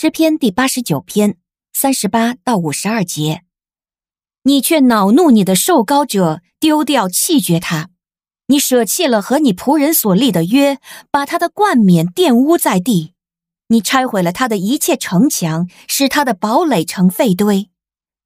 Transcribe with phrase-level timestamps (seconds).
[0.00, 1.38] 诗篇第八十九篇
[1.72, 3.42] 三十八到五十二节，
[4.44, 7.86] 你却恼怒你的受膏者，丢掉弃绝他；
[8.46, 10.78] 你舍弃了和你仆人所立的约，
[11.10, 13.14] 把他的冠冕玷污在地；
[13.70, 17.68] 你拆毁了他的一切城墙，使他的堡垒成废堆。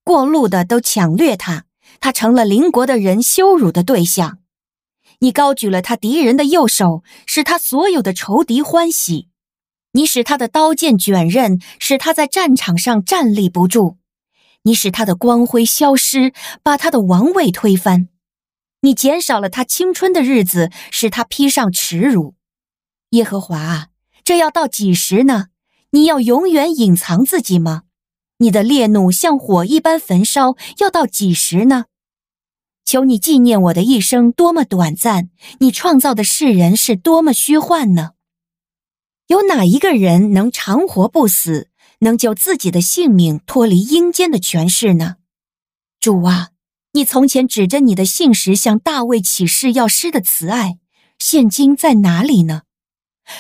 [0.05, 1.65] 过路的都抢掠他，
[2.01, 4.41] 他成了邻国的人羞辱的对象。
[5.21, 9.31] 你高举了他敌人的右手，使他所有的仇敌欢喜。
[9.93, 13.99] 你使他的刀剑卷刃，使他在战场上站立不住；
[14.63, 18.09] 你使他的光辉消失，把他的王位推翻；
[18.81, 22.35] 你减少了他青春的日子，使他披上耻辱。
[23.11, 23.89] 耶和华啊，
[24.25, 25.49] 这要到几时呢？
[25.91, 27.83] 你要永远隐藏自己吗？
[28.39, 31.85] 你的烈怒像火一般焚烧，要到几时呢？
[32.87, 35.29] 求你纪念我的一生多么短暂，
[35.61, 38.13] 你创造的世人是多么虚幻呢？
[39.33, 45.17] 有哪一个人能长活不死，能救自己的性命脱离阴间的权势呢？
[45.99, 46.51] 主啊，
[46.93, 50.77] 你从前指着你的信实向大卫起誓要施的慈爱，
[51.19, 52.65] 现今在哪里呢？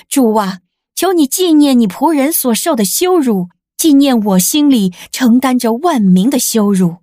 [0.08, 0.60] 主啊，
[0.94, 7.02] 求你纪念你仆人所受的羞辱，纪念我心里承担着万民的羞辱。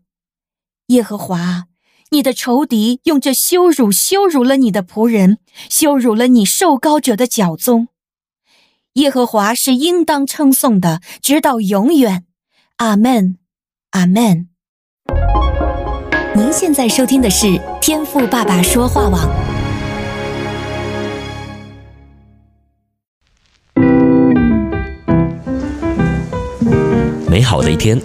[0.88, 1.66] 耶和华，
[2.10, 5.38] 你的仇敌用这羞辱羞辱了你的仆人，
[5.70, 7.90] 羞辱了你受膏者的脚踪。
[8.94, 12.24] 耶和华是应当称颂的，直到永远。
[12.78, 13.38] 阿门，
[13.92, 14.48] 阿门。
[16.36, 19.30] 您现在收听的是天赋爸爸说话网。
[27.30, 28.02] 美好的一天，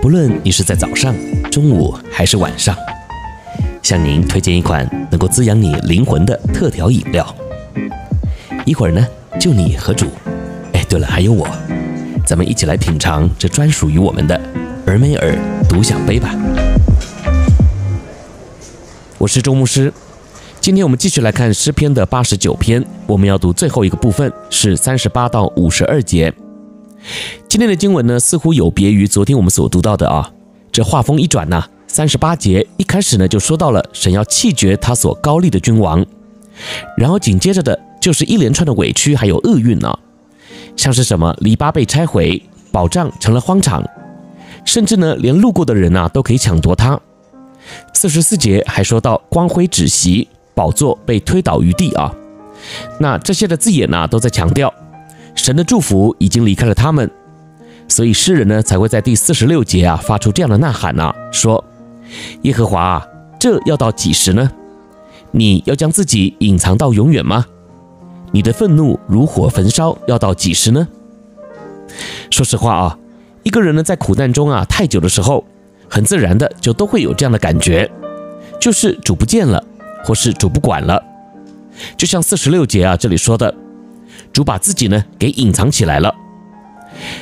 [0.00, 1.12] 不论你是在早上、
[1.50, 2.76] 中午还是晚上，
[3.82, 7.34] 向您推荐一款能够滋养你灵魂的特调饮料。
[8.64, 9.06] 一会儿呢，
[9.40, 10.06] 就你和主，
[10.72, 11.46] 哎，对了，还有我，
[12.24, 14.40] 咱们一起来品尝这专属于我们的
[14.86, 15.36] 尔梅尔
[15.68, 16.34] 独享杯吧。
[19.18, 19.92] 我是周牧师，
[20.60, 26.32] 今天我们继续来看诗篇的八十九篇，我们要读最后一个部分，是三十八到五十二节。
[27.48, 30.30] 今天的经文呢，似乎有别于昨天我们所读到的啊，
[30.72, 36.06] 这画风一转呐，三十八节一开始呢就说到了神要弃绝他所高立的君王，
[36.96, 37.78] 然后紧接着的。
[38.04, 39.98] 就是一连串的委屈，还有厄运呢，
[40.76, 43.82] 像是什么篱笆被拆毁，宝藏成了荒场，
[44.66, 47.00] 甚至呢，连路过的人呐都可以抢夺它。
[47.94, 52.14] 四十四节还说到光辉止息，宝座被推倒于地啊。
[53.00, 54.70] 那这些的字眼呢，都在强调
[55.34, 57.10] 神的祝福已经离开了他们，
[57.88, 61.64] 所以诗人呢才会在第四十六节啊发出这样的呐喊呢，说：
[62.42, 63.06] 耶和华啊，
[63.40, 64.50] 这要到几时呢？
[65.30, 67.46] 你要将自己隐藏到永远吗？
[68.34, 70.88] 你的愤怒如火焚烧，要到几时呢？
[72.32, 72.98] 说实话啊，
[73.44, 75.44] 一个人呢在苦难中啊太久的时候，
[75.88, 77.88] 很自然的就都会有这样的感觉，
[78.60, 79.62] 就是主不见了，
[80.04, 81.00] 或是主不管了。
[81.96, 83.54] 就像四十六节啊这里说的，
[84.32, 86.12] 主把自己呢给隐藏起来了。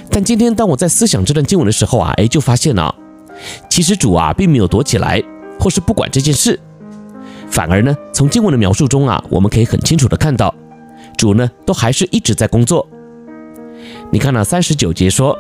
[0.09, 2.95] 但今天当我在思想这段经文的时候啊，哎，就发现啊，
[3.69, 5.23] 其实主啊并没有躲起来，
[5.61, 6.59] 或是不管这件事，
[7.51, 10.55] 反而呢从经文的描述中啊，我们可以很清楚的看到。
[11.23, 12.85] 主呢，都还是一直在工作。
[14.11, 15.39] 你看那三十九节说，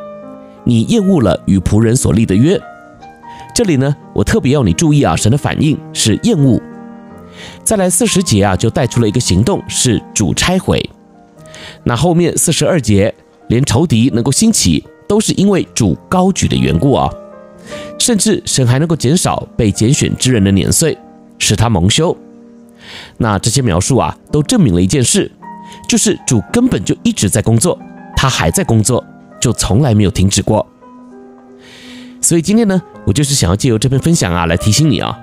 [0.62, 2.56] 你厌恶了与仆人所立的约。
[3.53, 6.62] 这里呢，我特别要你注意啊，神的反应是厌恶。
[7.65, 10.88] 再来四十节啊，就带出了一个行动，是主拆毁。
[11.82, 13.12] 那后面四十二节，
[13.49, 17.10] 连仇敌能够兴起，都是因为主高举的缘故啊。
[17.99, 20.97] 甚至神还能够减少被拣选之人的年岁，
[21.41, 22.16] 使他蒙羞。
[23.19, 25.32] 那这些描述啊，都证明了一件事。
[25.88, 27.78] 就是主根本就一直在工作，
[28.16, 29.04] 他还在工作，
[29.40, 30.66] 就从来没有停止过。
[32.20, 35.18] 所以今天呢，我就是想要借由这篇分享啊，来提醒你啊，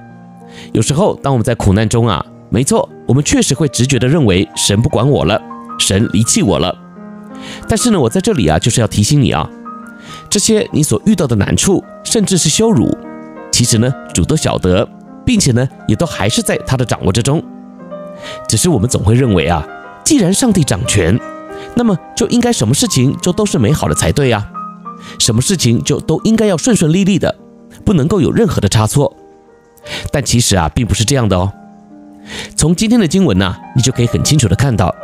[0.74, 5.42] 有时候当我们在苦难中啊，没错，我们确实会直觉的认为神不管我了，
[5.80, 6.78] 神离弃我了。
[7.68, 9.50] 但是呢，我在这里啊，就是要提醒你啊，
[10.30, 12.96] 这些你所遇到的难处，甚至是羞辱，
[13.52, 14.88] 其实呢，主都晓得，
[15.26, 17.42] 并且呢，也都还是在他的掌握之中。
[18.48, 19.66] 只是我们总会认为啊。
[20.10, 21.16] 既然上帝掌权，
[21.76, 24.44] 那么就应该什么事情就都是美好的才对呀，
[25.20, 27.36] 什么事情就都应该要顺顺利利的，
[27.86, 29.16] 不能够有任何的差错。
[30.12, 31.54] 但其实啊，并不是这样的哦。
[32.56, 34.96] 从今天的经文呢，你就可以很清楚的看到，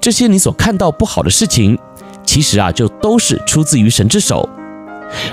[0.00, 1.76] 这些你所看到不好的事情，
[2.24, 4.48] 其实啊，就都是出自于神之手。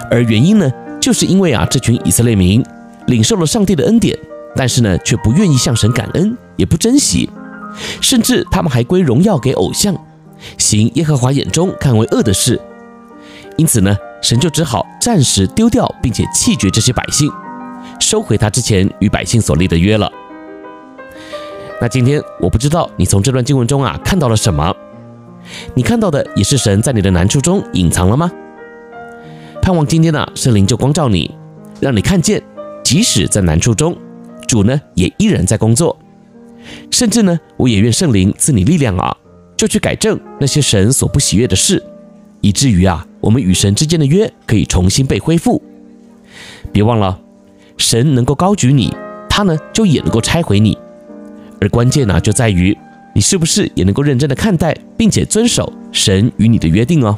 [0.10, 2.66] 而原因呢，就是因为啊，这群以色列民
[3.06, 4.18] 领受了上帝的恩典，
[4.56, 7.30] 但是呢，却不愿意向神感恩，也不珍惜。
[8.02, 9.96] 甚至他们还归荣耀给偶像，
[10.58, 12.60] 行耶和华眼中看为恶的事。
[13.58, 17.32] 因此呢，神就只好暂时丢掉并且弃绝这些百姓，
[18.00, 20.12] 收回他之前与百姓所立的约了。
[21.82, 24.76] 那今天我不知道你从这段经文中啊看到了什么？
[25.74, 28.32] 你看到的也是神在你的难处中隐藏了吗？
[29.62, 31.34] 盼望今天呢、圣灵就光照你，
[31.80, 32.42] 让你看见，
[32.84, 33.98] 即使在难处中，
[34.48, 35.98] 主呢也依然在工作。
[36.92, 39.16] 甚至呢，我也愿圣灵赐你力量啊，
[39.56, 41.84] 就去改正那些神所不喜悦的事。
[42.42, 45.62] 以至于啊，我们与神之间的约可以重新被恢复。
[46.72, 47.20] 别忘了，
[47.78, 48.94] 神能够高举你，
[49.30, 50.78] 他呢就也能够拆毁你。
[51.60, 52.78] 而关键呢，就在于
[53.16, 57.18] 你是不是也能够认真的看待，并且遵守神与你的约定哦。